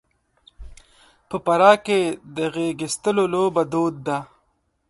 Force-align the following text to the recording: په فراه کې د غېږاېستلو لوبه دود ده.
په 1.29 1.35
فراه 1.45 1.77
کې 1.85 1.99
د 2.35 2.37
غېږاېستلو 2.53 3.23
لوبه 3.33 3.63
دود 3.71 3.95
ده. 4.07 4.17